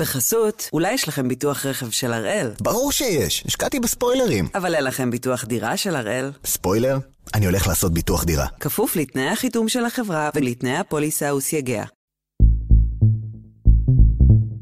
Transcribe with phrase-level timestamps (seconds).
[0.00, 2.50] בחסות, אולי יש לכם ביטוח רכב של הראל.
[2.60, 4.48] ברור שיש, השקעתי בספוילרים.
[4.54, 6.32] אבל אין לכם ביטוח דירה של הראל.
[6.44, 6.98] ספוילר?
[7.34, 8.46] אני הולך לעשות ביטוח דירה.
[8.60, 11.84] כפוף לתנאי החיתום של החברה ולתנאי הפוליסה וסייגיה.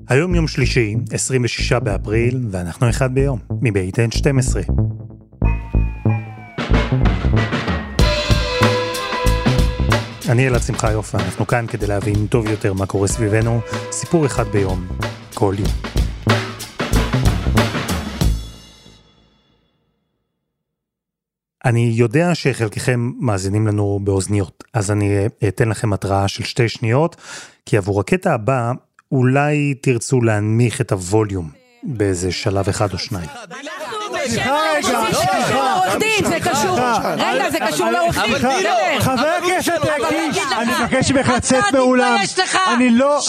[0.08, 4.72] היום יום שלישי, 26 באפריל, ואנחנו אחד ביום, מבית N12.
[10.28, 13.60] אני אלעד שמחה יופה, אנחנו כאן כדי להבין טוב יותר מה קורה סביבנו,
[13.90, 14.88] סיפור אחד ביום,
[15.42, 15.98] יום.
[21.64, 27.16] אני יודע שחלקכם מאזינים לנו באוזניות, אז אני אתן לכם התראה של שתי שניות,
[27.66, 28.72] כי עבור הקטע הבא
[29.12, 31.50] אולי תרצו להנמיך את הווליום
[31.82, 33.28] באיזה שלב אחד או שניים.
[33.28, 34.07] סליחה
[42.90, 43.20] לא...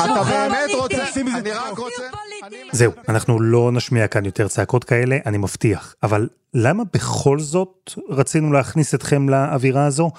[2.72, 5.95] זהו, אנחנו לא נשמיע כאן יותר צעקות כאלה, אני מבטיח.
[6.03, 10.11] אבל למה בכל זאת רצינו להכניס אתכם לאווירה הזו?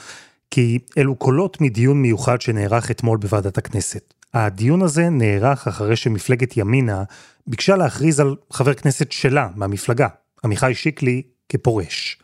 [0.51, 4.15] כי אלו קולות מדיון מיוחד שנערך אתמול בוועדת הכנסת.
[4.35, 7.03] הדיון הזה נערך אחרי שמפלגת ימינה
[7.47, 10.09] ביקשה להכריז על חבר כנסת שלה, מהמפלגה,
[10.45, 12.19] עמיחי שיקלי, כפורש.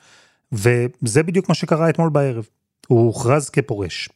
[0.53, 2.49] וזה בדיוק מה שקרה אתמול בערב.
[2.87, 4.09] הוא הוכרז כפורש.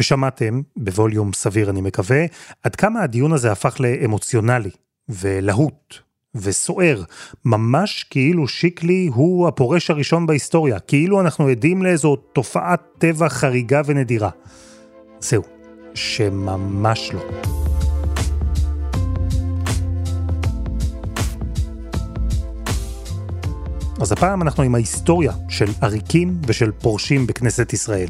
[0.00, 2.24] ושמעתם, בווליום סביר אני מקווה,
[2.62, 4.70] עד כמה הדיון הזה הפך לאמוציונלי,
[5.08, 5.94] ולהוט,
[6.34, 7.02] וסוער,
[7.44, 14.30] ממש כאילו שיקלי הוא הפורש הראשון בהיסטוריה, כאילו אנחנו עדים לאיזו תופעת טבע חריגה ונדירה.
[15.20, 15.42] זהו,
[15.94, 17.73] שממש לא.
[24.00, 28.08] אז הפעם אנחנו עם ההיסטוריה של עריקים ושל פורשים בכנסת ישראל.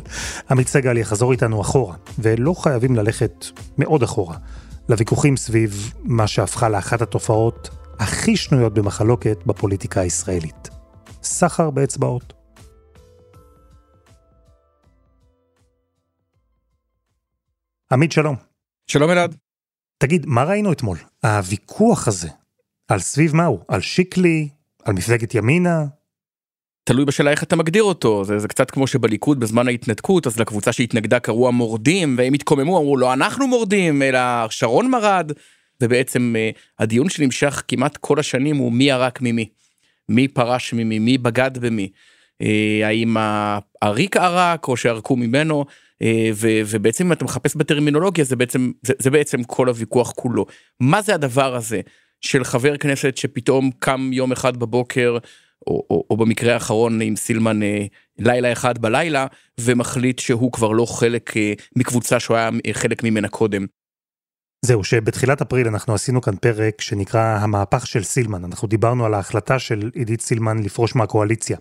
[0.51, 3.47] עמית סגל יחזור איתנו אחורה, ולא חייבים ללכת
[3.79, 4.37] מאוד אחורה,
[4.89, 10.69] לוויכוחים סביב מה שהפכה לאחת התופעות הכי שנויות במחלוקת בפוליטיקה הישראלית.
[11.23, 12.33] סחר באצבעות.
[17.93, 18.37] עמית שלום.
[18.87, 19.37] שלום אלעד.
[19.99, 20.99] תגיד, מה ראינו אתמול?
[21.25, 22.29] הוויכוח הזה,
[22.89, 23.65] על סביב מהו?
[23.69, 24.49] על שיקלי?
[24.85, 25.85] על מפלגת ימינה?
[26.85, 30.73] תלוי בשאלה איך אתה מגדיר אותו זה, זה קצת כמו שבליכוד בזמן ההתנתקות אז לקבוצה
[30.73, 35.33] שהתנגדה קראו המורדים והם התקוממו אמרו לא אנחנו מורדים אלא שרון מרד
[35.81, 39.49] ובעצם אה, הדיון שנמשך כמעט כל השנים הוא מי ירק ממי.
[40.09, 41.89] מי פרש ממי מי בגד במי.
[42.43, 45.65] אה, האם העריק ערק או שערקו ממנו
[46.03, 50.47] אה, ו, ובעצם אם אתה מחפש בטרמינולוגיה זה בעצם זה, זה בעצם כל הוויכוח כולו.
[50.81, 51.81] מה זה הדבר הזה
[52.25, 55.19] של חבר כנסת שפתאום קם יום אחד בבוקר
[55.67, 57.87] או, או, או במקרה האחרון עם סילמן אה,
[58.19, 59.27] לילה אחד בלילה
[59.61, 63.67] ומחליט שהוא כבר לא חלק אה, מקבוצה שהוא היה אה, חלק ממנה קודם.
[64.65, 68.45] זהו, שבתחילת אפריל אנחנו עשינו כאן פרק שנקרא המהפך של סילמן.
[68.45, 71.57] אנחנו דיברנו על ההחלטה של עידית סילמן לפרוש מהקואליציה.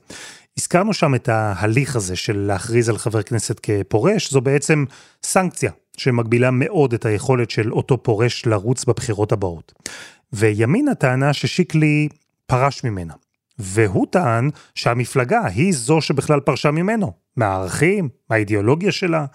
[0.60, 4.86] הזכרנו שם את ההליך הזה של להכריז על חבר כנסת כפורש, זו בעצם
[5.24, 9.74] סנקציה שמגבילה מאוד את היכולת של אותו פורש לרוץ בבחירות הבאות.
[10.34, 12.10] וימינה טענה ששיקלי
[12.46, 13.14] פרש ממנה.
[13.60, 19.26] והוא טען שהמפלגה היא זו שבכלל פרשה ממנו, מהערכים, מהאידיאולוגיה שלה.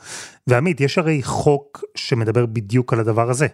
[0.46, 3.46] ועמית, יש הרי חוק שמדבר בדיוק על הדבר הזה.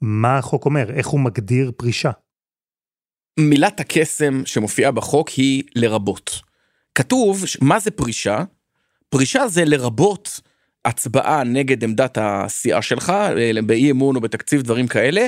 [0.00, 0.90] מה החוק אומר?
[0.90, 2.10] איך הוא מגדיר פרישה?
[3.38, 6.40] מילת הקסם שמופיעה בחוק היא לרבות.
[6.94, 8.44] כתוב מה זה פרישה?
[9.08, 10.40] פרישה זה לרבות
[10.84, 15.26] הצבעה נגד עמדת הסיעה שלך אה, באי אמון או בתקציב דברים כאלה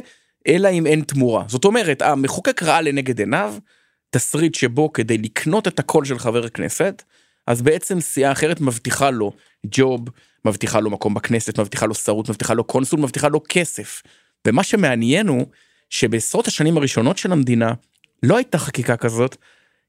[0.48, 3.54] אלא אם אין תמורה זאת אומרת המחוקק ראה לנגד עיניו
[4.10, 7.02] תסריט שבו כדי לקנות את הקול של חבר הכנסת
[7.46, 9.32] אז בעצם סיעה אחרת מבטיחה לו
[9.66, 10.00] ג'וב
[10.44, 14.02] מבטיחה לו מקום בכנסת מבטיחה לו שרות מבטיחה לו קונסול מבטיחה לו כסף
[14.46, 15.46] ומה שמעניין הוא
[15.90, 17.72] שבעשרות השנים הראשונות של המדינה
[18.22, 19.36] לא הייתה חקיקה כזאת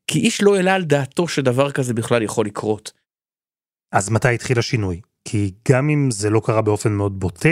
[0.07, 2.91] כי איש לא העלה על דעתו שדבר כזה בכלל יכול לקרות.
[3.91, 5.01] אז מתי התחיל השינוי?
[5.25, 7.49] כי גם אם זה לא קרה באופן מאוד בוטה,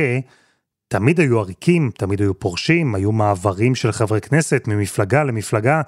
[0.91, 5.81] תמיד היו עריקים, תמיד היו פורשים, היו מעברים של חברי כנסת ממפלגה למפלגה,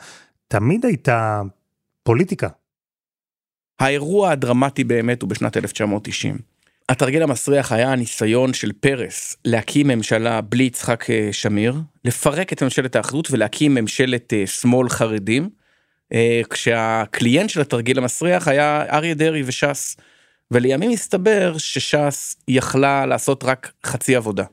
[0.47, 1.41] תמיד הייתה
[2.03, 2.47] פוליטיקה.
[3.79, 6.37] האירוע הדרמטי באמת הוא בשנת 1990.
[6.89, 11.75] התרגיל המסריח היה הניסיון של פרס להקים ממשלה בלי יצחק אה, שמיר,
[12.05, 15.49] לפרק את ממשלת האחדות ולהקים ממשלת אה, שמאל חרדים,
[16.13, 19.97] אה, כשהקליינט של התרגיל המסריח היה אריה דרעי וש"ס.
[20.51, 24.43] ולימים הסתבר שש"ס יכלה לעשות רק חצי עבודה.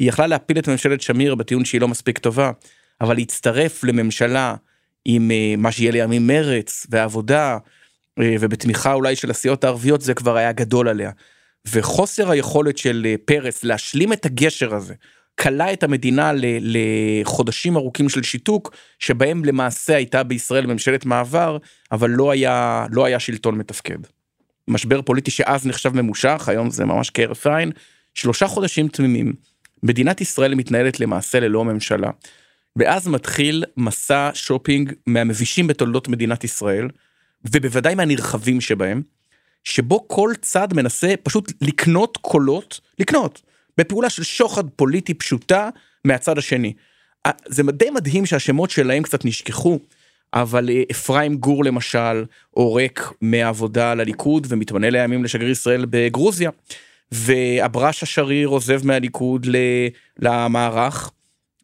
[0.00, 2.50] היא יכלה להפיל את ממשלת שמיר בטיעון שהיא לא מספיק טובה,
[3.00, 4.54] אבל להצטרף לממשלה
[5.04, 7.58] עם אה, מה שיהיה לימים מרץ ועבודה
[8.20, 11.10] אה, ובתמיכה אולי של הסיעות הערביות זה כבר היה גדול עליה.
[11.72, 14.94] וחוסר היכולת של אה, פרס להשלים את הגשר הזה
[15.40, 21.58] כלא את המדינה לחודשים ארוכים של שיתוק, שבהם למעשה הייתה בישראל ממשלת מעבר,
[21.92, 23.98] אבל לא היה, לא היה שלטון מתפקד.
[24.68, 27.70] משבר פוליטי שאז נחשב ממושך, היום זה ממש כהרף עין,
[28.14, 29.32] שלושה חודשים תמימים,
[29.82, 32.10] מדינת ישראל מתנהלת למעשה ללא ממשלה.
[32.76, 36.88] ואז מתחיל מסע שופינג מהמבישים בתולדות מדינת ישראל,
[37.52, 39.02] ובוודאי מהנרחבים שבהם,
[39.64, 43.42] שבו כל צד מנסה פשוט לקנות קולות, לקנות,
[43.78, 45.68] בפעולה של שוחד פוליטי פשוטה
[46.04, 46.72] מהצד השני.
[47.46, 49.78] זה די מדהים שהשמות שלהם קצת נשכחו,
[50.34, 56.50] אבל אה, אפרים גור למשל עורק מהעבודה לליכוד ומתמנה לימים לשגריר ישראל בגרוזיה.
[57.14, 59.46] ואברש השריר עוזב מהליכוד
[60.18, 61.10] למערך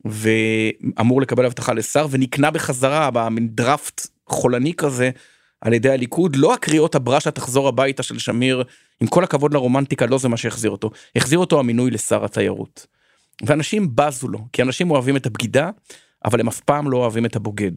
[0.04, 5.10] ואמור לקבל הבטחה לשר ונקנה בחזרה במין דראפט חולני כזה
[5.60, 8.64] על ידי הליכוד לא הקריאות הברשה תחזור הביתה של שמיר
[9.00, 12.86] עם כל הכבוד לרומנטיקה לא זה מה שהחזיר אותו החזיר אותו המינוי לשר התיירות.
[13.46, 15.70] ואנשים בזו לו כי אנשים אוהבים את הבגידה
[16.24, 17.72] אבל הם אף פעם לא אוהבים את הבוגד.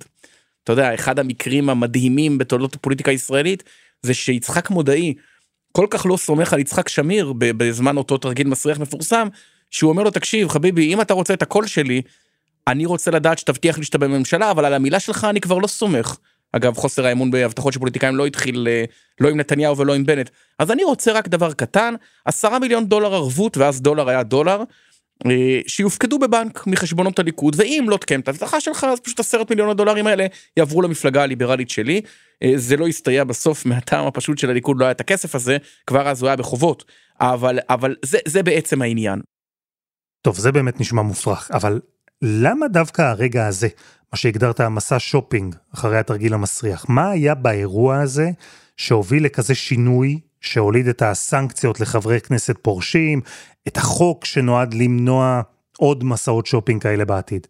[0.63, 3.63] אתה יודע אחד המקרים המדהימים בתולדות הפוליטיקה הישראלית
[4.01, 5.13] זה שיצחק מודעי
[5.71, 9.27] כל כך לא סומך על יצחק שמיר בזמן אותו תרגיל מסריח מפורסם
[9.71, 12.01] שהוא אומר לו תקשיב חביבי אם אתה רוצה את הקול שלי
[12.67, 16.17] אני רוצה לדעת שתבטיח לי שאתה בממשלה אבל על המילה שלך אני כבר לא סומך.
[16.51, 18.83] אגב חוסר האמון בהבטחות של פוליטיקאים לא התחיל אה,
[19.19, 20.29] לא עם נתניהו ולא עם בנט
[20.59, 21.93] אז אני רוצה רק דבר קטן
[22.25, 24.63] עשרה מיליון דולר ערבות ואז דולר היה דולר
[25.67, 30.07] שיופקדו בבנק מחשבונות הליכוד ואם לא תקיים את ההבטחה שלך אז פשוט עשרת מיליון הדולרים
[30.07, 30.25] האלה
[30.57, 32.01] יעברו למפלגה הליברלית שלי.
[32.43, 35.57] אה, זה לא הסתייע בסוף מהטעם הפשוט של הליכוד לא היה את הכסף הזה
[35.87, 36.85] כבר אז הוא היה בחובות.
[37.19, 39.21] אבל אבל זה זה בעצם העניין.
[40.21, 41.79] טוב זה באמת נשמע מופרך אבל
[42.21, 43.67] למה דווקא הרגע הזה
[44.13, 46.85] מה שהגדרת מסע שופינג אחרי התרגיל המסריח?
[46.89, 48.29] מה היה באירוע הזה
[48.77, 53.21] שהוביל לכזה שינוי שהוליד את הסנקציות לחברי כנסת פורשים,
[53.67, 55.41] את החוק שנועד למנוע
[55.77, 57.47] עוד מסעות שופינג כאלה בעתיד.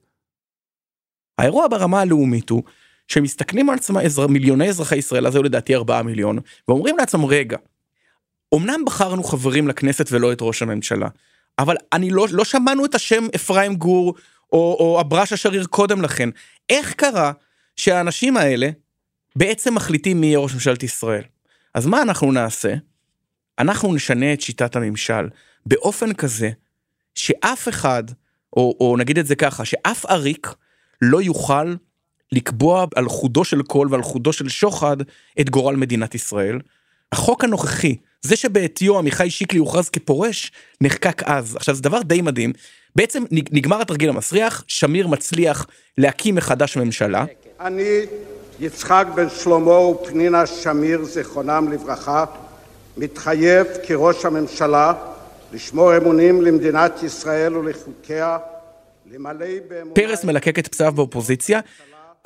[1.37, 2.63] האירוע ברמה הלאומית הוא
[3.07, 7.57] שמסתכלים על עצמם אזר, מיליוני אזרחי ישראל, אז היו לדעתי 4 מיליון, ואומרים לעצמם רגע,
[8.55, 11.07] אמנם בחרנו חברים לכנסת ולא את ראש הממשלה,
[11.59, 14.15] אבל אני לא, לא שמענו את השם אפרים גור
[14.53, 16.29] או, או אברש השריר קודם לכן.
[16.69, 17.31] איך קרה
[17.75, 18.69] שהאנשים האלה
[19.35, 21.23] בעצם מחליטים מי יהיה ראש ממשלת ישראל?
[21.73, 22.73] אז מה אנחנו נעשה?
[23.59, 25.29] אנחנו נשנה את שיטת הממשל
[25.65, 26.49] באופן כזה
[27.15, 28.03] שאף אחד,
[28.53, 30.47] או, או נגיד את זה ככה, שאף עריק
[31.01, 31.75] לא יוכל
[32.31, 34.97] לקבוע על חודו של קול ועל חודו של שוחד
[35.39, 36.59] את גורל מדינת ישראל.
[37.11, 40.51] החוק הנוכחי, זה שבעטיו עמיחי שיקלי הוכרז כפורש,
[40.81, 41.55] נחקק אז.
[41.55, 42.53] עכשיו זה דבר די מדהים,
[42.95, 45.67] בעצם נגמר התרגיל המסריח, שמיר מצליח
[45.97, 47.25] להקים מחדש ממשלה.
[47.59, 48.01] אני
[48.59, 52.25] יצחק בן שלמה ופנינה שמיר, זיכרונם לברכה,
[52.97, 54.93] מתחייב כראש הממשלה
[55.53, 58.37] לשמור אמונים למדינת ישראל ולחוקיה,
[59.11, 59.95] למלא באמונה...
[59.95, 61.59] פרס מלקק את פצעיו באופוזיציה,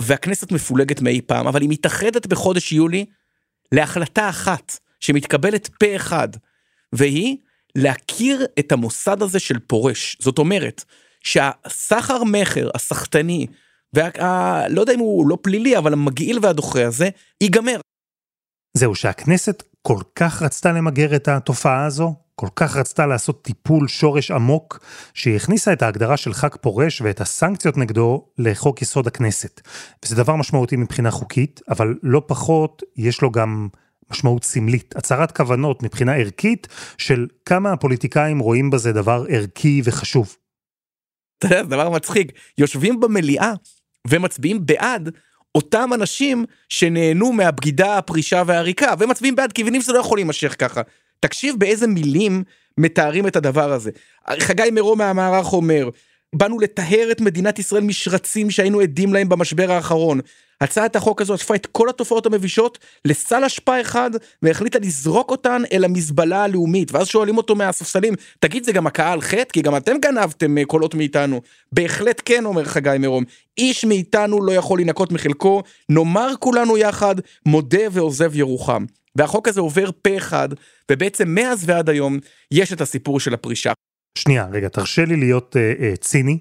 [0.01, 3.05] והכנסת מפולגת מאי פעם, אבל היא מתאחדת בחודש יולי
[3.71, 6.29] להחלטה אחת שמתקבלת פה אחד,
[6.93, 7.37] והיא
[7.75, 10.17] להכיר את המוסד הזה של פורש.
[10.19, 10.83] זאת אומרת,
[11.21, 13.47] שהסחר מכר הסחטני
[13.93, 14.67] וה...
[14.69, 17.09] לא יודע אם הוא לא פלילי, אבל המגעיל והדוחה הזה,
[17.41, 17.79] ייגמר.
[18.77, 24.31] זהו, שהכנסת כל כך רצתה למגר את התופעה הזו, כל כך רצתה לעשות טיפול שורש
[24.31, 24.79] עמוק,
[25.13, 29.61] שהיא הכניסה את ההגדרה של ח"כ פורש ואת הסנקציות נגדו לחוק יסוד הכנסת.
[30.05, 33.67] וזה דבר משמעותי מבחינה חוקית, אבל לא פחות, יש לו גם
[34.11, 40.35] משמעות סמלית, הצהרת כוונות מבחינה ערכית של כמה הפוליטיקאים רואים בזה דבר ערכי וחשוב.
[41.37, 43.53] אתה יודע, זה דבר מצחיק, יושבים במליאה
[44.07, 45.09] ומצביעים בעד
[45.55, 50.55] אותם אנשים שנהנו מהבגידה, הפרישה והעריקה, והם מצביעים בעד כי מבינים שזה לא יכול להימשך
[50.59, 50.81] ככה.
[51.19, 52.43] תקשיב באיזה מילים
[52.77, 53.91] מתארים את הדבר הזה.
[54.39, 55.89] חגי מרום מהמערך אומר,
[56.33, 60.19] באנו לטהר את מדינת ישראל משרצים שהיינו עדים להם במשבר האחרון.
[60.61, 64.11] הצעת החוק הזו אספה את כל התופעות המבישות לסל אשפה אחד
[64.41, 66.91] והחליטה לזרוק אותן אל המזבלה הלאומית.
[66.91, 69.53] ואז שואלים אותו מהספסלים תגיד זה גם הכאה על חטא?
[69.53, 71.41] כי גם אתם גנבתם אה, קולות מאיתנו.
[71.71, 73.23] בהחלט כן אומר חגי מרום.
[73.57, 78.85] איש מאיתנו לא יכול לנקות מחלקו נאמר כולנו יחד מודה ועוזב ירוחם.
[79.15, 80.49] והחוק הזה עובר פה אחד
[80.91, 82.19] ובעצם מאז ועד היום
[82.51, 83.73] יש את הסיפור של הפרישה.
[84.15, 86.39] שנייה רגע תרשה לי להיות uh, uh, ציני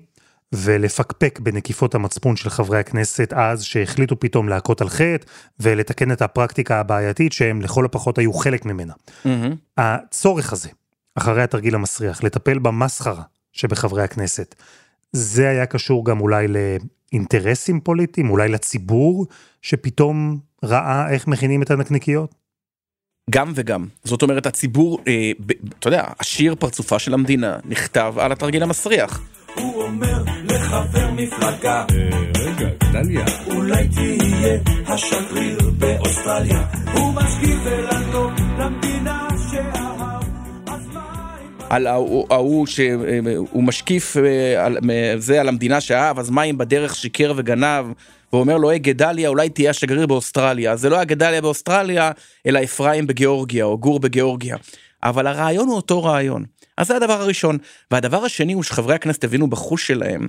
[0.53, 5.27] ולפקפק בנקיפות המצפון של חברי הכנסת אז שהחליטו פתאום להכות על חטא
[5.61, 8.93] ולתקן את הפרקטיקה הבעייתית שהם לכל הפחות היו חלק ממנה.
[9.25, 9.29] Mm-hmm.
[9.77, 10.69] הצורך הזה,
[11.15, 14.55] אחרי התרגיל המסריח, לטפל במסחרה שבחברי הכנסת,
[15.13, 19.27] זה היה קשור גם אולי לאינטרסים פוליטיים, אולי לציבור,
[19.63, 22.35] שפתאום ראה איך מכינים את הנקניקיות?
[23.33, 23.87] גם וגם.
[24.05, 29.21] זאת אומרת, הציבור, אה, ב, אתה יודע, השיר פרצופה של המדינה נכתב על התרגיל המסריח.
[29.55, 31.85] הוא אומר לחבר מפלגה,
[32.37, 33.25] רגע, גדליה.
[33.47, 36.63] אולי תהיה השגריר באוסטרליה.
[36.95, 39.93] הוא משקיף אלנדו למדינה שאהב.
[41.71, 44.79] על ההוא שהוא משקיף אה, על
[45.17, 47.87] זה על המדינה שאהב אז מה אם בדרך שיקר וגנב
[48.33, 52.11] ואומר לו היי גדליה אולי תהיה השגריר באוסטרליה זה לא היה גדליה באוסטרליה
[52.47, 54.57] אלא אפרים בגיאורגיה או גור בגיאורגיה
[55.03, 56.45] אבל הרעיון הוא אותו רעיון
[56.77, 57.59] אז זה הדבר הראשון
[57.91, 60.29] והדבר השני הוא שחברי הכנסת הבינו בחוש שלהם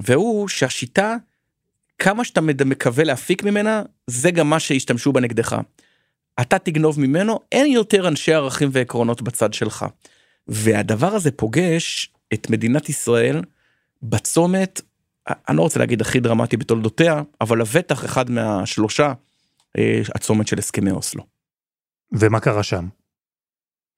[0.00, 1.16] והוא שהשיטה
[1.98, 5.56] כמה שאתה מקווה להפיק ממנה זה גם מה שישתמשו בה נגדך.
[6.40, 9.86] אתה תגנוב ממנו אין יותר אנשי ערכים ועקרונות בצד שלך.
[10.48, 13.42] והדבר הזה פוגש את מדינת ישראל
[14.02, 14.80] בצומת,
[15.48, 19.12] אני לא רוצה להגיד הכי דרמטי בתולדותיה, אבל לבטח אחד מהשלושה,
[19.78, 21.24] אה, הצומת של הסכמי אוסלו.
[22.12, 22.88] ומה קרה שם?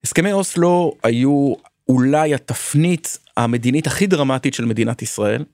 [0.03, 1.53] הסכמי אוסלו היו
[1.89, 5.45] אולי התפנית המדינית הכי דרמטית של מדינת ישראל.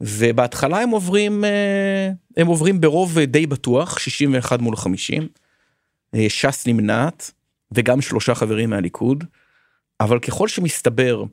[0.00, 5.28] ובהתחלה הם עוברים אה, הם עוברים ברוב די בטוח 61 מול 50.
[6.14, 7.30] אה, ש"ס נמנעת
[7.72, 9.24] וגם שלושה חברים מהליכוד.
[10.00, 11.24] אבל ככל שמסתבר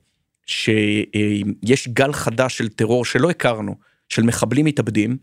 [0.46, 3.76] שיש גל חדש של טרור שלא הכרנו
[4.10, 5.18] של מחבלים מתאבדים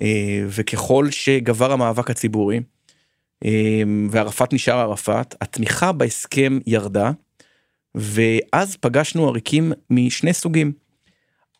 [0.00, 2.60] אה, וככל שגבר המאבק הציבורי
[3.44, 7.10] אה, וערפאת נשאר ערפאת התמיכה בהסכם ירדה
[7.94, 10.72] ואז פגשנו עריקים משני סוגים.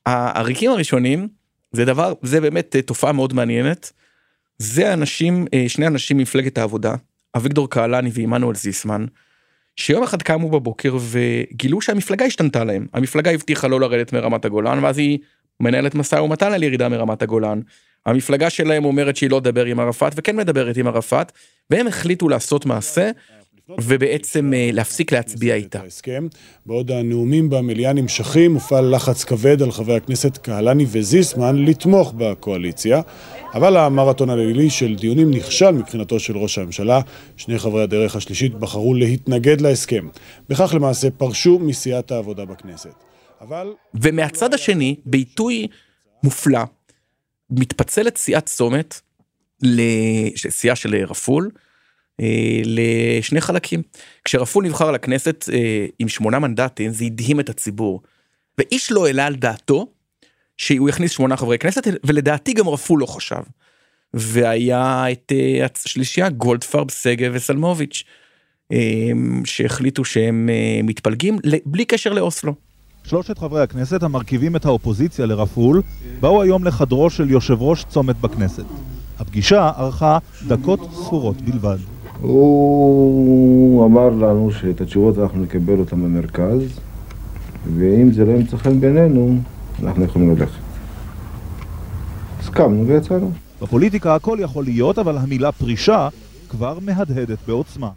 [0.07, 1.29] העריקים הראשונים
[1.73, 3.93] זה דבר זה באמת אה, תופעה מאוד מעניינת.
[4.59, 6.95] זה אנשים שני אנשים ממפלגת העבודה
[7.37, 9.07] אביגדור קהלני ועמנואל זיסמן.
[9.81, 14.99] שיום אחד קמו בבוקר וגילו שהמפלגה השתנתה להם המפלגה הבטיחה לא לרדת מרמת הגולן ואז
[14.99, 15.19] היא
[15.61, 17.61] מנהלת משא ומתן על ירידה מרמת הגולן.
[18.07, 21.33] המפלגה שלהם אומרת שהיא לא תדבר עם ערפאת וכן מדברת עם ערפאת
[21.71, 23.11] והם החליטו לעשות מעשה
[23.81, 25.81] ובעצם אה, להפסיק להצביע איתה.
[25.81, 26.27] ההסכם.
[26.67, 33.01] בעוד הנאומים במליאה נמשכים, הופעל לחץ כבד על חבר הכנסת קהלני וזיסמן לתמוך בקואליציה,
[33.55, 37.01] אבל המרתון הלילי של דיונים נכשל מבחינתו של ראש הממשלה.
[37.37, 40.09] שני חברי הדרך השלישית בחרו להתנגד להסכם.
[40.49, 42.95] בכך למעשה פרשו מסיעת העבודה בכנסת.
[43.41, 43.73] אבל...
[43.95, 45.67] ומהצד השני בעיתוי
[46.23, 46.61] מופלא
[47.51, 49.01] מתפצלת סיעת צומת
[50.45, 51.51] לסיעה של רפול
[52.65, 53.83] לשני חלקים.
[54.25, 58.03] כשרפול נבחר לכנסת אה, עם שמונה מנדטים זה הדהים את הציבור.
[58.59, 59.87] ואיש לא העלה על דעתו
[60.57, 63.43] שהוא יכניס שמונה חברי כנסת ולדעתי גם רפול לא חשב.
[64.15, 68.03] והיה את אה, השלישייה גולדפרב שגב וסלמוביץ'
[68.73, 68.79] אה,
[69.45, 72.55] שהחליטו שהם אה, מתפלגים בלי קשר לאוסלו.
[73.05, 75.83] שלושת חברי הכנסת המרכיבים את האופוזיציה לרפול
[76.21, 78.65] באו היום לחדרו של יושב ראש צומת בכנסת.
[79.19, 82.00] הפגישה ארכה דקות ספורות בלבד.
[82.21, 86.81] הוא אמר לנו שאת התשובות אנחנו נקבל אותן במרכז,
[87.77, 89.39] ואם זה לא ימצא חן בעינינו,
[89.83, 90.61] אנחנו יכולים ללכת.
[92.39, 93.33] הסכמנו ויצאנו.
[93.63, 96.09] בפוליטיקה הכל יכול להיות, אבל המילה פרישה
[96.49, 97.91] כבר מהדהדת בעוצמה.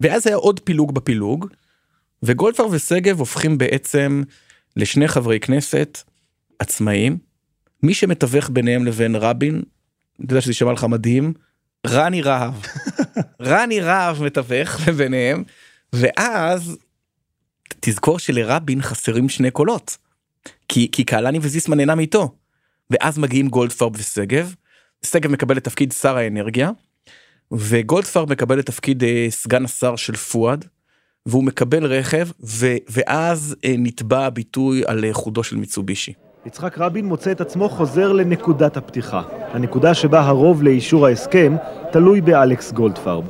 [0.00, 1.46] ואז היה עוד פילוג בפילוג,
[2.22, 4.22] וגולדפרב ושגב הופכים בעצם
[4.76, 5.98] לשני חברי כנסת
[6.58, 7.18] עצמאיים.
[7.82, 9.62] מי שמתווך ביניהם לבין רבין,
[10.24, 11.32] אתה יודע שזה יישמע לך מדהים,
[11.86, 12.54] רני רהב.
[13.40, 15.44] רני רהב מתווך ביניהם,
[15.92, 16.76] ואז
[17.80, 19.96] תזכור שלרבין חסרים שני קולות.
[20.68, 22.34] כי, כי קהלני וזיסמן אינם איתו.
[22.90, 24.54] ואז מגיעים גולדפרב ושגב,
[25.04, 26.70] שגב מקבל את תפקיד שר האנרגיה,
[27.52, 30.64] וגולדפרב מקבל את תפקיד אה, סגן השר של פואד,
[31.26, 36.12] והוא מקבל רכב, ו, ואז אה, נתבע הביטוי על אה, חודו של מיצובישי.
[36.46, 39.22] יצחק רבין מוצא את עצמו חוזר לנקודת הפתיחה,
[39.56, 41.56] הנקודה שבה הרוב לאישור ההסכם
[41.92, 43.24] תלוי באלכס גולדפרב.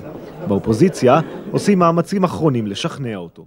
[0.49, 3.47] באופוזיציה עושים מאמצים אחרונים לשכנע אותו.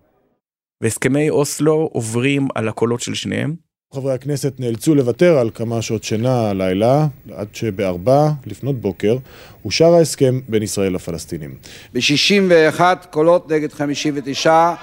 [0.81, 3.55] והסכמי אוסלו עוברים על הקולות של שניהם.
[3.93, 9.17] חברי הכנסת נאלצו לוותר על כמה שעות שינה הלילה, עד שבארבע לפנות בוקר
[9.65, 11.55] אושר ההסכם בין ישראל לפלסטינים.
[11.93, 14.73] ב-61 קולות נגד 59,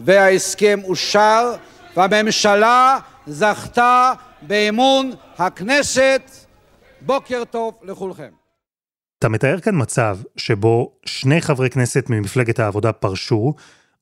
[0.00, 1.52] וההסכם אושר,
[1.96, 6.41] והממשלה זכתה באמון הכנסת.
[7.06, 8.30] בוקר טוב לכולכם.
[9.18, 13.54] אתה מתאר כאן מצב שבו שני חברי כנסת ממפלגת העבודה פרשו,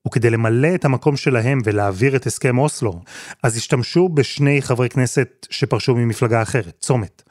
[0.07, 3.01] וכדי למלא את המקום שלהם ולהעביר את הסכם אוסלו,
[3.43, 7.23] אז השתמשו בשני חברי כנסת שפרשו ממפלגה אחרת, צומת.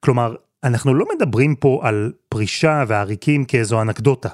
[0.00, 0.34] כלומר,
[0.64, 4.28] אנחנו לא מדברים פה על פרישה ועריקים כאיזו אנקדוטה.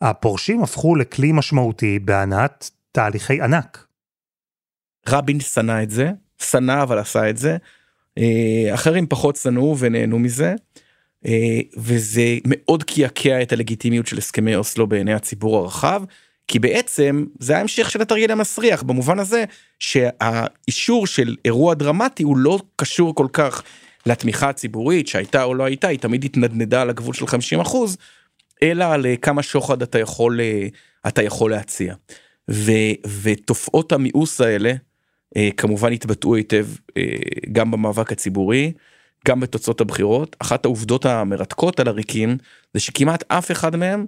[0.00, 3.86] הפורשים הפכו לכלי משמעותי בהנעת תהליכי ענק.
[5.08, 7.56] רבין שנא את זה, שנא אבל עשה את זה.
[8.18, 10.54] אה, אחרים פחות שנאו ונהנו מזה.
[11.26, 16.02] אה, וזה מאוד קעקע את הלגיטימיות של הסכמי אוסלו בעיני הציבור הרחב,
[16.48, 19.44] כי בעצם זה ההמשך של התרגיל המסריח במובן הזה
[19.78, 23.62] שהאישור של אירוע דרמטי הוא לא קשור כל כך
[24.06, 27.96] לתמיכה הציבורית שהייתה או לא הייתה היא תמיד התנדנדה על הגבול של 50 אחוז
[28.62, 30.40] אלא על אה, כמה שוחד אתה יכול
[31.08, 31.94] אתה יכול להציע.
[32.50, 32.72] ו,
[33.22, 34.72] ותופעות המיאוס האלה
[35.56, 36.66] כמובן התבטאו היטב
[37.52, 38.72] גם במאבק הציבורי
[39.28, 42.36] גם בתוצאות הבחירות אחת העובדות המרתקות על עריקים
[42.74, 44.06] זה שכמעט אף אחד מהם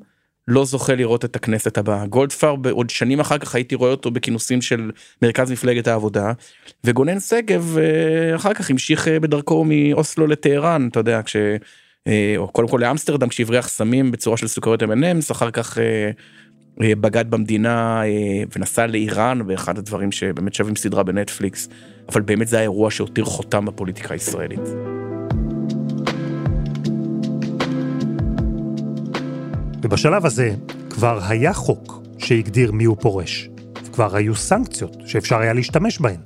[0.48, 2.06] לא זוכה לראות את הכנסת הבאה.
[2.06, 4.90] גולדפרב עוד שנים אחר כך הייתי רואה אותו בכינוסים של
[5.22, 6.32] מרכז מפלגת העבודה
[6.84, 11.36] וגונן שגב אה, אחר כך המשיך אה, בדרכו מאוסלו לטהרן אתה יודע כש...
[12.06, 15.78] אה, או קודם כל לאמסטרדם כשהבריח סמים בצורה של סוכריות M&M's אחר כך
[16.78, 18.02] בגד במדינה
[18.56, 21.68] ונסע לאיראן ואחד הדברים שבאמת שווים סדרה בנטפליקס
[22.08, 24.60] אבל באמת זה האירוע שהותיר חותם בפוליטיקה הישראלית.
[29.82, 30.54] ובשלב הזה
[30.90, 33.48] כבר היה חוק שהגדיר מיהו פורש.
[33.92, 36.20] כבר היו סנקציות שאפשר היה להשתמש בהן,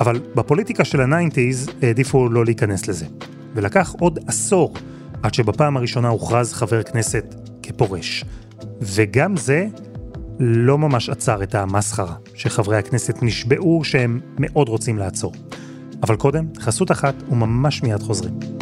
[0.00, 3.06] אבל בפוליטיקה של ה nineties העדיפו לא להיכנס לזה.
[3.54, 4.74] ולקח עוד עשור
[5.22, 8.24] עד שבפעם הראשונה הוכרז חבר כנסת כפורש.
[8.80, 9.66] וגם זה
[10.40, 15.32] לא ממש עצר את המסחרה, שחברי הכנסת נשבעו שהם מאוד רוצים לעצור.
[16.02, 18.61] אבל קודם, חסות אחת וממש מיד חוזרים.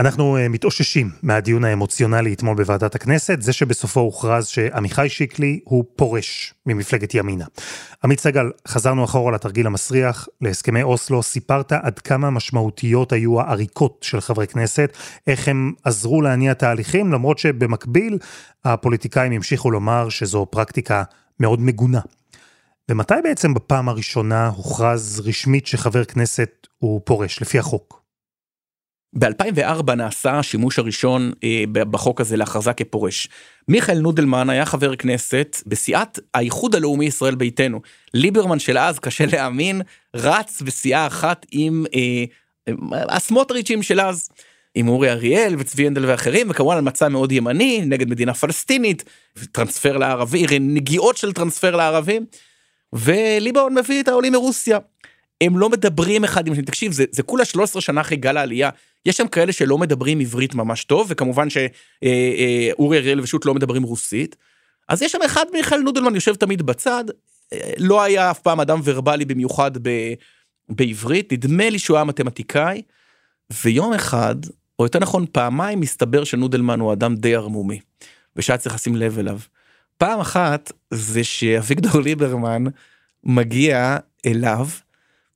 [0.00, 6.54] אנחנו uh, מתאוששים מהדיון האמוציונלי אתמול בוועדת הכנסת, זה שבסופו הוכרז שעמיחי שיקלי הוא פורש
[6.66, 7.44] ממפלגת ימינה.
[8.04, 14.20] עמית סגל, חזרנו אחורה לתרגיל המסריח, להסכמי אוסלו, סיפרת עד כמה משמעותיות היו העריקות של
[14.20, 18.18] חברי כנסת, איך הם עזרו להניע תהליכים, למרות שבמקביל
[18.64, 21.02] הפוליטיקאים המשיכו לומר שזו פרקטיקה
[21.40, 22.00] מאוד מגונה.
[22.90, 27.99] ומתי בעצם בפעם הראשונה הוכרז רשמית שחבר כנסת הוא פורש, לפי החוק?
[29.18, 33.28] ב-2004 נעשה השימוש הראשון אה, בחוק הזה להכרזה כפורש.
[33.68, 37.80] מיכאל נודלמן היה חבר כנסת בסיעת האיחוד הלאומי ישראל ביתנו.
[38.14, 39.82] ליברמן של אז, קשה להאמין,
[40.14, 42.24] רץ בסיעה אחת עם אה,
[43.08, 44.28] הסמוטריצ'ים של אז.
[44.74, 49.04] עם אורי אריאל וצבי הנדל ואחרים וכמובן על מצע מאוד ימני נגד מדינה פלסטינית
[49.52, 52.26] טרנספר לערבי נגיעות של טרנספר לערבים
[52.92, 54.78] וליברמן מביא את העולים מרוסיה.
[55.40, 58.70] הם לא מדברים אחד עם השני תקשיב זה זה כולה 13 שנה אחרי גל העלייה
[59.06, 63.82] יש שם כאלה שלא מדברים עברית ממש טוב וכמובן שאורי אה, אריאל ושות' לא מדברים
[63.82, 64.36] רוסית.
[64.88, 67.04] אז יש שם אחד מיכאל נודלמן יושב תמיד בצד
[67.52, 69.90] אה, לא היה אף פעם אדם ורבלי במיוחד ב,
[70.68, 72.82] בעברית נדמה לי שהוא היה מתמטיקאי.
[73.64, 74.34] ויום אחד
[74.78, 77.80] או יותר נכון פעמיים מסתבר שנודלמן הוא אדם די ערמומי
[78.36, 79.38] ושהיה צריך לשים לב אליו.
[79.98, 82.64] פעם אחת זה שאביגדור ליברמן
[83.24, 84.66] מגיע אליו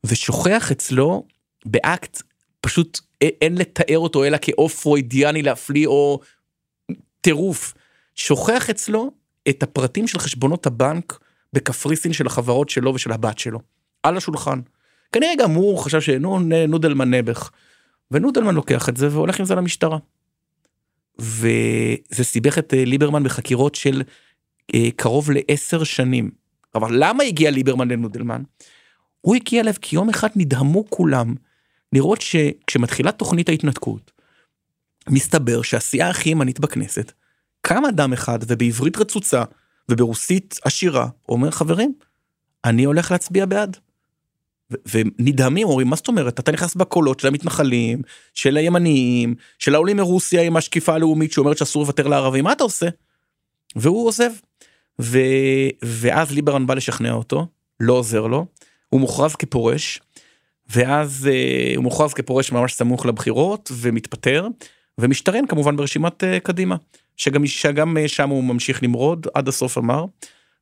[0.04, 1.26] ושוכח אצלו
[1.66, 2.22] באקט
[2.64, 6.20] פשוט אין לתאר אותו אלא כאוף פרוידיאני להפליא או
[7.20, 7.74] טירוף.
[8.14, 9.10] שוכח אצלו
[9.48, 11.18] את הפרטים של חשבונות הבנק
[11.52, 13.60] בקפריסין של החברות שלו ושל הבת שלו.
[14.02, 14.60] על השולחן.
[15.12, 17.50] כנראה גם הוא חשב שנודלמן נעבך.
[18.10, 19.98] ונודלמן לוקח את זה והולך עם זה למשטרה.
[21.18, 24.02] וזה סיבך את אה, ליברמן בחקירות של
[24.74, 26.30] אה, קרוב לעשר שנים.
[26.74, 28.42] אבל למה הגיע ליברמן לנודלמן?
[29.20, 31.34] הוא הגיע אליו כי יום אחד נדהמו כולם
[31.94, 34.10] לראות שכשמתחילה תוכנית ההתנתקות,
[35.08, 37.12] מסתבר שהסיעה הכי ימנית בכנסת,
[37.60, 39.42] קם אדם אחד ובעברית רצוצה
[39.88, 41.94] וברוסית עשירה, אומר חברים,
[42.64, 43.76] אני הולך להצביע בעד.
[44.92, 48.02] ונדהמים אומרים מה זאת אומרת אתה נכנס בקולות של המתנחלים
[48.34, 52.88] של הימניים של העולים מרוסיה עם השקיפה הלאומית שאומרת שאסור לוותר לערבים מה אתה עושה.
[53.76, 54.30] והוא עוזב.
[55.00, 55.18] ו...
[55.82, 57.46] ואז ליברמן בא לשכנע אותו
[57.80, 58.46] לא עוזר לו
[58.88, 60.00] הוא מוכרז כפורש
[60.70, 64.48] ואז uh, הוא מוכרז כפורש ממש סמוך לבחירות ומתפטר
[64.98, 66.76] ומשתרן כמובן ברשימת uh, קדימה
[67.16, 70.04] שגם שגם uh, שם הוא ממשיך למרוד עד הסוף אמר.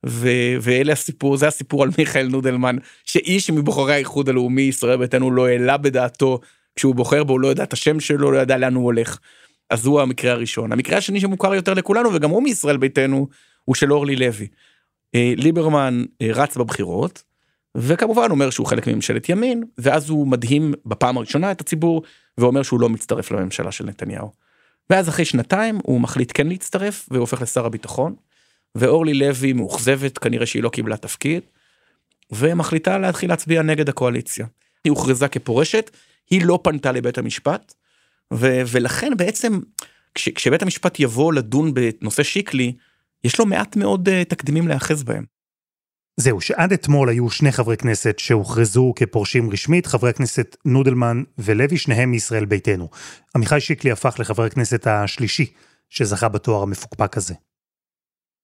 [0.06, 5.46] ו- ואלה הסיפור זה הסיפור על מיכאל נודלמן שאיש מבוחרי האיחוד הלאומי ישראל ביתנו לא
[5.46, 6.40] העלה בדעתו
[6.76, 9.18] כשהוא בוחר בו הוא לא יודע את השם שלו לא יודע לאן הוא הולך.
[9.70, 13.28] אז הוא המקרה הראשון המקרה השני שמוכר יותר לכולנו וגם הוא מישראל ביתנו
[13.64, 14.46] הוא של אורלי לוי.
[15.14, 17.22] אה, ליברמן אה, רץ בבחירות
[17.76, 22.02] וכמובן אומר שהוא חלק מממשלת ימין ואז הוא מדהים בפעם הראשונה את הציבור
[22.38, 24.32] ואומר שהוא לא מצטרף לממשלה של נתניהו.
[24.90, 28.14] ואז אחרי שנתיים הוא מחליט כן להצטרף והופך לשר הביטחון.
[28.74, 31.42] ואורלי לוי מאוכזבת כנראה שהיא לא קיבלה תפקיד
[32.30, 34.46] ומחליטה להתחיל להצביע נגד הקואליציה.
[34.84, 35.90] היא הוכרזה כפורשת,
[36.30, 37.74] היא לא פנתה לבית המשפט,
[38.34, 39.60] ו- ולכן בעצם
[40.14, 42.72] כש- כשבית המשפט יבוא לדון בנושא שיקלי,
[43.24, 45.24] יש לו מעט מאוד uh, תקדימים להיאחז בהם.
[46.16, 52.10] זהו, שעד אתמול היו שני חברי כנסת שהוכרזו כפורשים רשמית, חברי הכנסת נודלמן ולוי, שניהם
[52.10, 52.88] מישראל ביתנו.
[53.36, 55.52] עמיחי שיקלי הפך לחבר הכנסת השלישי
[55.90, 57.34] שזכה בתואר המפוקפק הזה.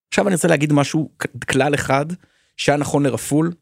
[0.08, 1.10] עכשיו אני רוצה להגיד משהו,
[1.48, 2.06] כלל אחד,
[2.56, 3.52] שהיה נכון לרפול,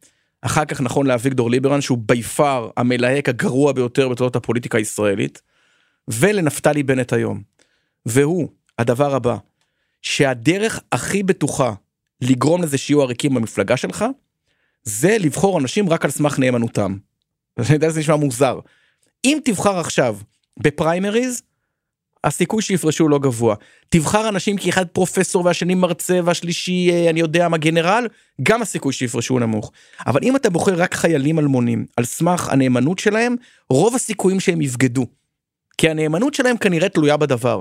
[0.43, 5.43] אחר כך נכון לאביגדור ליברן, שהוא בי פאר המלהק הגרוע ביותר בתולדות הפוליטיקה הישראלית,
[6.09, 7.43] ולנפתלי בנט היום.
[8.07, 9.37] והוא, הדבר הבא,
[10.03, 11.73] שהדרך הכי בטוחה
[12.21, 14.05] לגרום לזה שיהיו עריקים במפלגה שלך,
[14.83, 16.97] זה לבחור אנשים רק על סמך נאמנותם.
[17.59, 18.59] אני יודע שזה נשמע מוזר.
[19.25, 20.17] אם תבחר עכשיו
[20.61, 21.43] בפריימריז,
[22.25, 23.55] הסיכוי שיפרשו לא גבוה.
[23.89, 28.07] תבחר אנשים כי אחד פרופסור והשני מרצה והשלישי אה, אני יודע מה גנרל,
[28.43, 29.73] גם הסיכוי שיפרשו נמוך.
[30.07, 33.37] אבל אם אתה בוחר רק חיילים אלמונים על סמך הנאמנות שלהם,
[33.71, 35.07] רוב הסיכויים שהם יבגדו.
[35.79, 37.61] כי הנאמנות שלהם כנראה תלויה בדבר.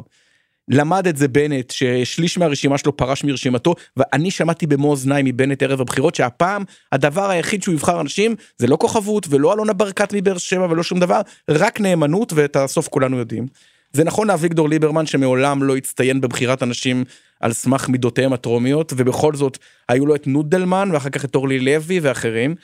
[0.70, 5.82] למד את זה בנט ששליש מהרשימה שלו פרש מרשימתו ואני שמעתי במו אוזניי מבנט ערב
[5.82, 10.68] הבחירות שהפעם הדבר היחיד שהוא יבחר אנשים זה לא כוכבות ולא אלונה ברקת מבאר שבע
[10.70, 13.48] ולא שום דבר רק נאמנות ואת הסוף כולנו יודעים.
[13.94, 17.04] זה נכון לאביגדור ליברמן שמעולם לא הצטיין בבחירת אנשים
[17.40, 19.58] על סמך מידותיהם הטרומיות ובכל זאת
[19.90, 22.56] היו לו את נודלמן ואחר כך את אורלי לוי ואחרים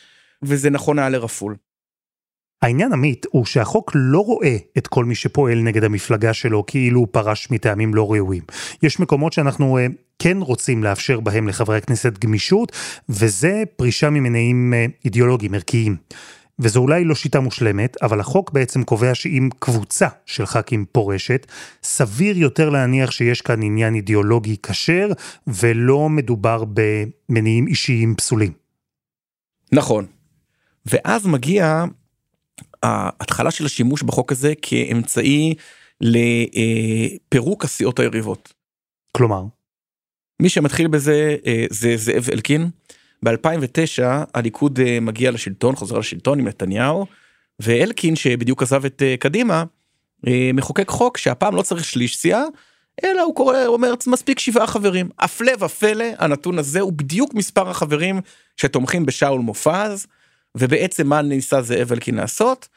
[0.43, 1.55] וזה נכון היה לרפול.
[2.61, 7.07] העניין עמית הוא שהחוק לא רואה את כל מי שפועל נגד המפלגה שלו כאילו הוא
[7.11, 8.43] פרש מטעמים לא ראויים.
[8.83, 12.71] יש מקומות שאנחנו uh, כן רוצים לאפשר בהם לחברי הכנסת גמישות,
[13.09, 15.95] וזה פרישה ממניעים uh, אידיאולוגיים, ערכיים.
[16.59, 21.47] וזו אולי לא שיטה מושלמת, אבל החוק בעצם קובע שאם קבוצה של ח"כים פורשת,
[21.83, 25.09] סביר יותר להניח שיש כאן עניין אידיאולוגי כשר,
[25.47, 28.51] ולא מדובר במניעים אישיים פסולים.
[29.71, 30.05] נכון.
[30.85, 31.85] ואז מגיע
[32.83, 35.53] ההתחלה של השימוש בחוק הזה כאמצעי
[36.01, 38.53] לפירוק הסיעות היריבות.
[39.11, 39.43] כלומר?
[40.41, 42.69] מי שמתחיל בזה אה, זה זאב אלקין.
[43.25, 47.05] ב-2009 הליכוד אה, מגיע לשלטון, חוזר לשלטון עם נתניהו,
[47.59, 49.63] ואלקין שבדיוק עזב את אה, קדימה,
[50.53, 52.43] מחוקק חוק שהפעם לא צריך שליש סיעה,
[53.03, 55.09] אלא הוא קורא, הוא אומר מספיק שבעה חברים.
[55.19, 58.21] הפלא ופלא הנתון הזה הוא בדיוק מספר החברים
[58.57, 60.07] שתומכים בשאול מופז.
[60.57, 62.67] ובעצם מה ניסה זאב אלקין לעשות?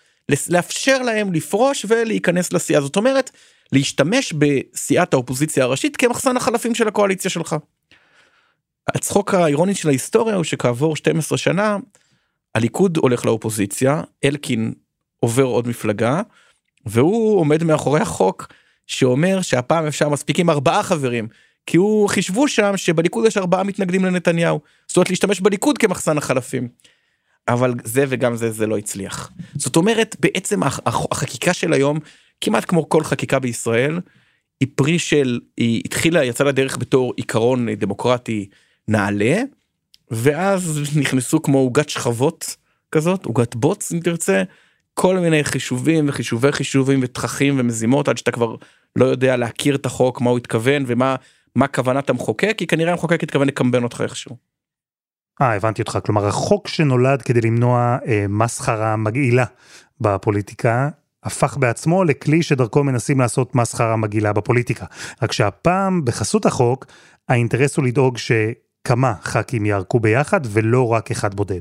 [0.49, 3.31] לאפשר להם לפרוש ולהיכנס לסיעה זאת אומרת
[3.73, 7.57] להשתמש בסיעת האופוזיציה הראשית כמחסן החלפים של הקואליציה שלך.
[8.89, 11.77] הצחוק האירוני של ההיסטוריה הוא שכעבור 12 שנה
[12.55, 14.73] הליכוד הולך לאופוזיציה אלקין
[15.21, 16.23] עובר עוד מפלגה
[16.87, 18.53] והוא עומד מאחורי החוק
[18.87, 21.29] שאומר שהפעם אפשר מספיק עם ארבעה חברים
[21.67, 26.69] כי הוא חישבו שם שבליכוד יש ארבעה מתנגדים לנתניהו זאת אומרת להשתמש בליכוד כמחסן החלפים.
[27.49, 29.31] אבל זה וגם זה זה לא הצליח.
[29.55, 31.99] זאת אומרת בעצם החקיקה של היום
[32.41, 34.01] כמעט כמו כל חקיקה בישראל
[34.61, 38.49] היא פרי של היא התחילה יצאה לדרך בתור עיקרון דמוקרטי
[38.89, 39.43] נעלה
[40.11, 42.57] ואז נכנסו כמו עוגת שכבות
[42.93, 44.43] כזאת עוגת בוץ אם תרצה
[44.95, 48.57] כל מיני חישובים וחישובי חישובים ותככים ומזימות עד שאתה כבר
[48.97, 51.17] לא יודע להכיר את החוק מה הוא התכוון ומה
[51.55, 54.37] מה כוונת המחוקק כי כנראה המחוקק התכוון לקמבן אותך איכשהו.
[55.43, 55.99] אה, הבנתי אותך.
[56.05, 59.45] כלומר, החוק שנולד כדי למנוע אה, מסחרה מגעילה
[60.01, 60.89] בפוליטיקה,
[61.23, 64.87] הפך בעצמו לכלי שדרכו מנסים לעשות מסחרה מגעילה בפוליטיקה.
[65.23, 66.87] רק שהפעם, בחסות החוק,
[67.29, 71.61] האינטרס הוא לדאוג שכמה ח"כים יערקו ביחד ולא רק אחד בודד.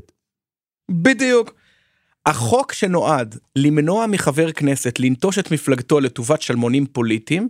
[0.90, 1.54] בדיוק.
[2.26, 7.48] החוק שנועד למנוע מחבר כנסת לנטוש את מפלגתו לטובת שלמונים פוליטיים,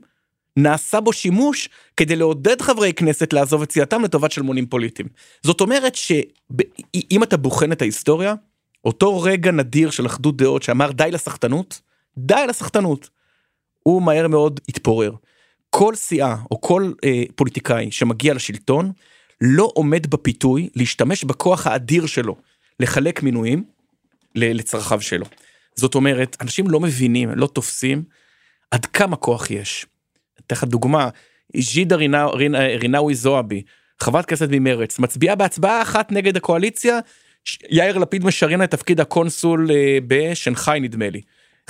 [0.56, 5.08] נעשה בו שימוש כדי לעודד חברי כנסת לעזוב את סיעתם לטובת שלמונים פוליטיים.
[5.42, 8.34] זאת אומרת שאם אתה בוחן את ההיסטוריה,
[8.84, 11.80] אותו רגע נדיר של אחדות דעות שאמר די לסחטנות,
[12.18, 13.10] די לסחטנות,
[13.82, 15.12] הוא מהר מאוד התפורר.
[15.70, 18.92] כל סיעה או כל אה, פוליטיקאי שמגיע לשלטון
[19.40, 22.36] לא עומד בפיתוי להשתמש בכוח האדיר שלו
[22.80, 23.64] לחלק מינויים
[24.34, 25.26] לצרכיו שלו.
[25.74, 28.02] זאת אומרת, אנשים לא מבינים, לא תופסים
[28.70, 29.86] עד כמה כוח יש.
[30.46, 31.08] אתן לך דוגמה,
[31.56, 31.96] ג'ידא
[32.80, 33.62] רינאוי זועבי,
[34.00, 36.98] חברת כנסת ממרץ, מצביעה בהצבעה אחת נגד הקואליציה,
[37.70, 41.20] יאיר לפיד משריין את תפקיד הקונסול אה, בשנגחאי נדמה לי.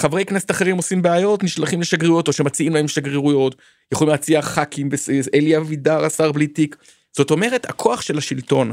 [0.00, 3.54] חברי כנסת אחרים עושים בעיות נשלחים לשגרירויות או שמציעים להם שגרירויות
[3.92, 4.88] יכולים להציע ח"כים
[5.34, 6.76] אלי אבידר השר בלי תיק
[7.12, 8.72] זאת אומרת הכוח של השלטון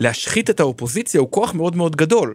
[0.00, 2.34] להשחית את האופוזיציה הוא כוח מאוד מאוד גדול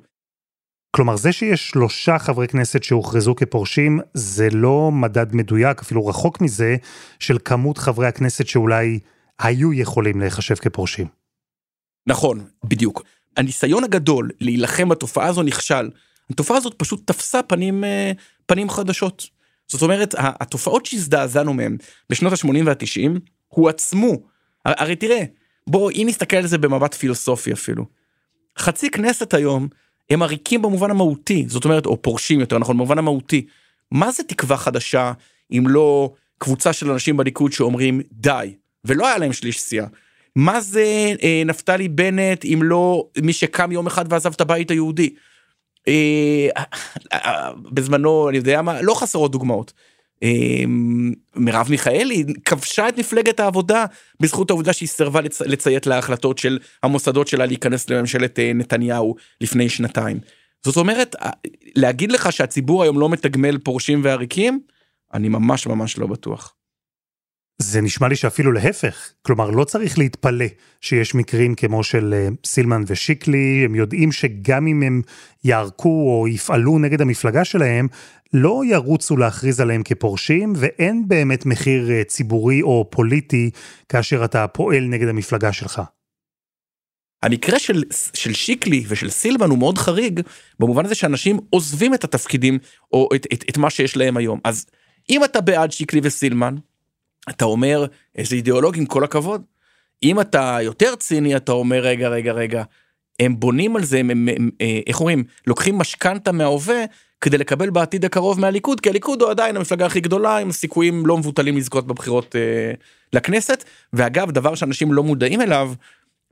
[0.95, 6.75] כלומר, זה שיש שלושה חברי כנסת שהוכרזו כפורשים, זה לא מדד מדויק, אפילו רחוק מזה,
[7.19, 8.99] של כמות חברי הכנסת שאולי
[9.39, 11.07] היו יכולים להיחשב כפורשים.
[12.07, 13.03] נכון, בדיוק.
[13.37, 15.89] הניסיון הגדול להילחם בתופעה הזו נכשל.
[16.29, 18.11] התופעה הזאת פשוט תפסה פנים, אה,
[18.45, 19.27] פנים חדשות.
[19.67, 21.77] זאת אומרת, התופעות שהזדעזענו מהן
[22.09, 24.13] בשנות ה-80 וה-90 הועצמו.
[24.65, 25.23] הרי תראה,
[25.67, 27.85] בוא, אם נסתכל על זה במבט פילוסופי אפילו.
[28.57, 29.67] חצי כנסת היום
[30.09, 33.45] הם עריקים במובן המהותי, זאת אומרת, או פורשים יותר נכון, במובן המהותי.
[33.91, 35.11] מה זה תקווה חדשה
[35.51, 38.53] אם לא קבוצה של אנשים בליכוד שאומרים די,
[38.85, 39.87] ולא היה להם שליש סיעה.
[40.35, 45.13] מה זה אה, נפתלי בנט אם לא מי שקם יום אחד ועזב את הבית היהודי.
[45.87, 46.47] אה,
[47.13, 49.73] אה, בזמנו אני יודע מה לא חסרות דוגמאות.
[50.23, 50.63] אה,
[51.35, 53.85] מרב מיכאלי כבשה את מפלגת העבודה
[54.19, 55.41] בזכות העובדה שהיא סירבה לצ...
[55.41, 60.19] לציית להחלטות של המוסדות שלה להיכנס לממשלת אה, נתניהו לפני שנתיים.
[60.65, 61.29] זאת אומרת אה,
[61.75, 64.59] להגיד לך שהציבור היום לא מתגמל פורשים ועריקים
[65.13, 66.54] אני ממש ממש לא בטוח.
[67.57, 70.45] זה נשמע לי שאפילו להפך, כלומר לא צריך להתפלא
[70.81, 75.01] שיש מקרים כמו של אה, סילמן ושיקלי, הם יודעים שגם אם הם
[75.43, 77.87] יערקו או יפעלו נגד המפלגה שלהם,
[78.33, 83.49] לא ירוצו להכריז עליהם כפורשים, ואין באמת מחיר אה, ציבורי או פוליטי
[83.89, 85.81] כאשר אתה פועל נגד המפלגה שלך.
[87.23, 90.21] המקרה של, של שיקלי ושל סילמן הוא מאוד חריג
[90.59, 92.59] במובן הזה שאנשים עוזבים את התפקידים
[92.93, 94.65] או את, את, את מה שיש להם היום אז
[95.09, 96.55] אם אתה בעד שיקלי וסילמן
[97.29, 97.85] אתה אומר
[98.15, 99.41] איזה אידיאולוגים כל הכבוד.
[100.03, 102.63] אם אתה יותר ציני אתה אומר רגע רגע רגע
[103.19, 106.85] הם בונים על זה הם, הם, הם אה, איך אומרים לוקחים משכנתה מההווה
[107.21, 111.17] כדי לקבל בעתיד הקרוב מהליכוד כי הליכוד הוא עדיין המפלגה הכי גדולה עם סיכויים לא
[111.17, 112.71] מבוטלים לזכות בבחירות אה,
[113.13, 115.73] לכנסת ואגב דבר שאנשים לא מודעים אליו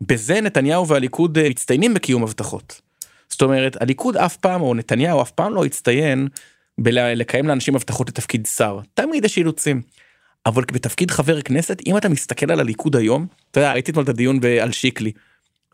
[0.02, 2.82] בזה נתניהו והליכוד אה, מצטיינים בקיום הבטחות.
[3.30, 6.28] זאת אומרת הליכוד אף פעם או נתניהו אף פעם לא הצטיין
[6.78, 9.82] בלקיים לאנשים הבטחות לתפקיד שר תמיד יש אילוצים.
[10.46, 14.10] אבל בתפקיד חבר כנסת אם אתה מסתכל על הליכוד היום אתה יודע ראיתי אתמול את
[14.10, 15.12] הדיון על שיקלי.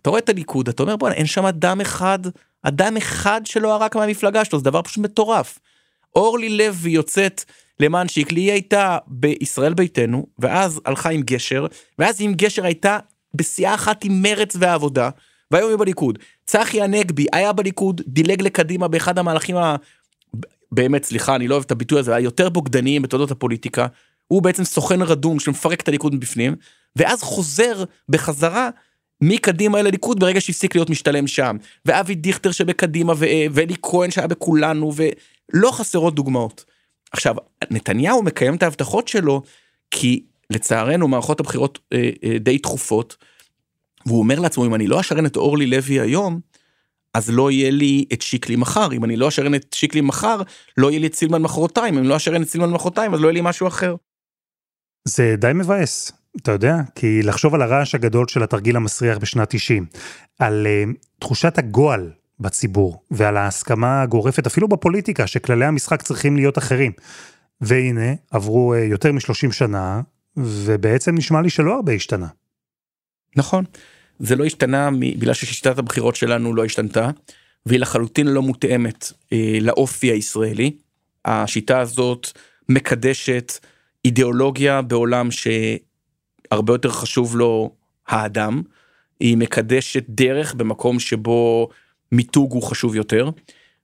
[0.02, 2.20] אתה רואה את הליכוד אתה אומר בוא אין שם אדם אחד
[2.64, 5.60] אדם אחד שלא ערק מהמפלגה שלו זה דבר פשוט מטורף.
[6.16, 7.44] אורלי לוי יוצאת
[7.80, 11.66] למען שיקלי היא הייתה בישראל ביתנו ואז הלכה עם גשר
[12.00, 13.00] ואז עם גשר הייתה
[13.34, 15.10] בסיעה אחת עם מרץ והעבודה
[15.52, 16.20] והיום היא בליכוד.
[16.46, 19.76] צחי הנגבי היה בליכוד דילג לקדימה באחד המהלכים ה...
[20.72, 23.88] באמת סליחה אני לא אוהב את הביטוי הזה היותר בוגדניים בתולדות הפוליטיקה
[24.32, 26.56] הוא בעצם סוכן רדום שמפרק את הליכוד מבפנים,
[26.96, 28.70] ואז חוזר בחזרה
[29.22, 31.58] מקדימה אל הליכוד ברגע שהפסיק להיות משתלם שם.
[31.86, 33.14] ואבי דיכטר שבקדימה
[33.52, 36.66] ואלי כהן שהיה בכולנו ולא חסרות דוגמאות.
[37.12, 37.36] עכשיו
[37.72, 39.42] נתניהו מקיים את ההבטחות שלו
[39.92, 43.16] כי לצערנו מערכות הבחירות אה, אה, די תכופות.
[44.06, 46.40] והוא אומר לעצמו אם אני לא אשרן את אורלי לוי היום
[47.14, 50.42] אז לא יהיה לי את שיקלי מחר אם אני לא אשרן את שיקלי מחר
[50.78, 53.34] לא יהיה לי את סילמן מחרתיים אם לא אשרן את סילמן מחרתיים אז לא יהיה
[53.34, 53.96] לי משהו אחר.
[55.06, 59.86] זה די מבאס, אתה יודע, כי לחשוב על הרעש הגדול של התרגיל המסריח בשנת 90,
[60.40, 66.92] על uh, תחושת הגועל בציבור, ועל ההסכמה הגורפת אפילו בפוליטיקה, שכללי המשחק צריכים להיות אחרים.
[67.62, 70.02] והנה, עברו uh, יותר מ-30 שנה,
[70.38, 72.28] ובעצם נשמע לי שלא הרבה השתנה.
[73.36, 73.66] נכון,
[74.20, 77.10] זה לא השתנה בגלל ששיטת הבחירות שלנו לא השתנתה,
[77.66, 80.72] והיא לחלוטין לא מותאמת אה, לאופי הישראלי.
[81.26, 82.28] השיטה הזאת
[82.70, 83.54] מקדשת
[84.06, 87.76] אידיאולוגיה בעולם שהרבה יותר חשוב לו
[88.08, 88.62] האדם,
[89.20, 91.70] היא מקדשת דרך במקום שבו
[92.12, 93.30] מיתוג הוא חשוב יותר,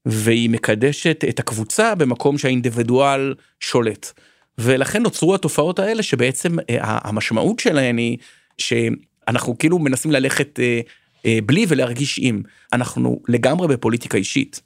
[0.06, 4.12] והיא מקדשת את הקבוצה במקום שהאינדיבידואל שולט.
[4.58, 8.18] ולכן נוצרו התופעות האלה שבעצם אה, המשמעות שלהן היא
[8.58, 10.80] שאנחנו כאילו מנסים ללכת אה,
[11.26, 12.42] אה, בלי ולהרגיש עם.
[12.74, 14.62] אנחנו לגמרי בפוליטיקה אישית.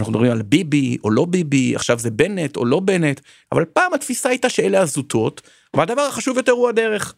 [0.00, 3.20] אנחנו מדברים על ביבי או לא ביבי, עכשיו זה בנט או לא בנט,
[3.52, 5.40] אבל פעם התפיסה הייתה שאלה הזוטות,
[5.76, 7.14] והדבר החשוב יותר הוא הדרך.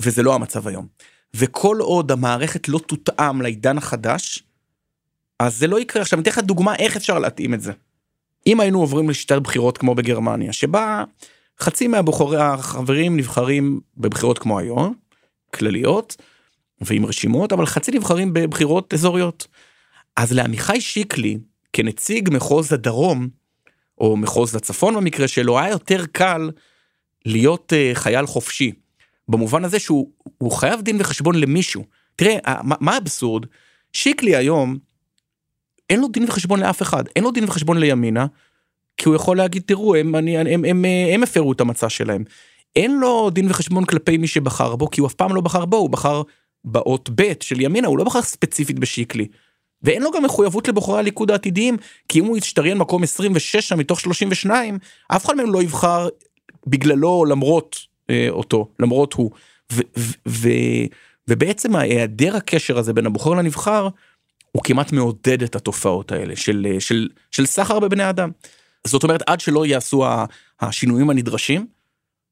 [0.00, 0.86] וזה לא המצב היום.
[1.34, 4.42] וכל עוד המערכת לא תותאם לעידן החדש,
[5.38, 6.02] אז זה לא יקרה.
[6.02, 7.72] עכשיו אני אתן לך דוגמה איך אפשר להתאים את זה.
[8.46, 11.04] אם היינו עוברים לשיטת בחירות כמו בגרמניה, שבה
[11.60, 14.94] חצי מהבוחרי החברים נבחרים בבחירות כמו היום,
[15.54, 16.16] כלליות,
[16.80, 19.46] ועם רשימות, אבל חצי נבחרים בבחירות אזוריות.
[20.16, 21.38] אז לעמיחי שיקלי,
[21.74, 23.28] כנציג מחוז הדרום,
[23.98, 26.50] או מחוז הצפון במקרה שלו, היה יותר קל
[27.24, 28.72] להיות uh, חייל חופשי.
[29.28, 31.84] במובן הזה שהוא חייב דין וחשבון למישהו.
[32.16, 33.46] תראה, מה, מה האבסורד?
[33.92, 34.78] שיקלי היום,
[35.90, 38.26] אין לו דין וחשבון לאף אחד, אין לו דין וחשבון לימינה,
[38.96, 40.84] כי הוא יכול להגיד, תראו, הם, אני, הם, הם, הם,
[41.14, 42.24] הם הפרו את המצע שלהם.
[42.76, 45.76] אין לו דין וחשבון כלפי מי שבחר בו, כי הוא אף פעם לא בחר בו,
[45.76, 46.22] הוא בחר
[46.64, 49.26] באות ב' של ימינה, הוא לא בחר ספציפית בשיקלי.
[49.84, 51.76] ואין לו גם מחויבות לבוחרי הליכוד העתידיים,
[52.08, 56.08] כי אם הוא ישתריין מקום 26 מתוך 32, אף אחד מהם לא יבחר
[56.66, 57.76] בגללו למרות
[58.10, 59.30] אה, אותו, למרות הוא.
[59.72, 60.48] ו, ו, ו,
[61.28, 63.88] ובעצם ההיעדר הקשר הזה בין הבוחר לנבחר,
[64.52, 68.30] הוא כמעט מעודד את התופעות האלה של, של, של סחר בבני אדם.
[68.86, 70.04] זאת אומרת, עד שלא יעשו
[70.60, 71.66] השינויים הנדרשים,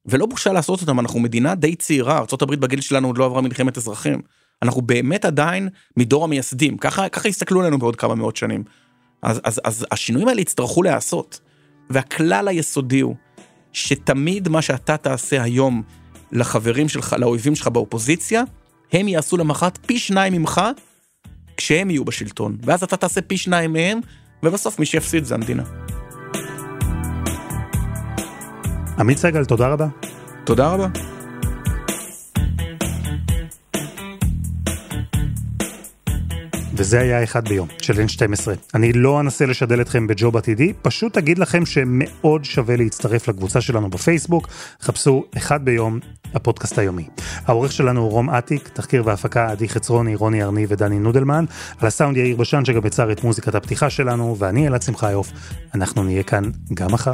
[0.05, 3.77] ולא בושה לעשות אותם, אנחנו מדינה די צעירה, ארה"ב בגיל שלנו עוד לא עברה מלחמת
[3.77, 4.21] אזרחים.
[4.63, 8.63] אנחנו באמת עדיין מדור המייסדים, ככה, ככה יסתכלו עלינו בעוד כמה מאות שנים.
[9.21, 11.39] אז, אז, אז השינויים האלה יצטרכו להיעשות.
[11.89, 13.15] והכלל היסודי הוא
[13.73, 15.81] שתמיד מה שאתה תעשה היום
[16.31, 18.43] לחברים שלך, לאויבים שלך באופוזיציה,
[18.91, 20.61] הם יעשו למחרת פי שניים ממך
[21.57, 22.57] כשהם יהיו בשלטון.
[22.63, 23.99] ואז אתה תעשה פי שניים מהם,
[24.43, 25.63] ובסוף מי שיפסיד זה המדינה.
[28.99, 29.87] עמית סגל, תודה רבה.
[30.45, 31.02] תודה רבה.
[36.75, 38.47] וזה היה אחד ביום של N12.
[38.73, 43.89] אני לא אנסה לשדל אתכם בג'וב עתידי, פשוט אגיד לכם שמאוד שווה להצטרף לקבוצה שלנו
[43.89, 44.47] בפייסבוק,
[44.81, 45.99] חפשו אחד ביום,
[46.33, 47.07] הפודקאסט היומי.
[47.45, 51.45] העורך שלנו הוא רום אטיק, תחקיר והפקה עדי חצרוני, רוני ארני ודני נודלמן,
[51.79, 55.31] על הסאונד יאיר בשן שגם יצר את מוזיקת הפתיחה שלנו, ואני אלעד שמחיוף,
[55.75, 57.13] אנחנו נהיה כאן גם מחר.